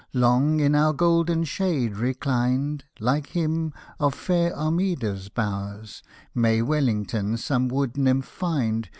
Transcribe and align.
Long, 0.15 0.59
in 0.59 0.73
your 0.73 0.93
golden 0.93 1.43
shade 1.43 1.95
reclined, 1.95 2.85
Like 2.99 3.27
him 3.27 3.71
of 3.99 4.15
fair 4.15 4.51
Armida's 4.57 5.29
bowers, 5.29 6.01
May 6.33 6.57
W— 6.57 6.75
11— 6.81 7.07
n 7.33 7.37
some 7.37 7.67
wood 7.67 7.93
nyTcv^ 7.93 8.23
find. 8.23 8.89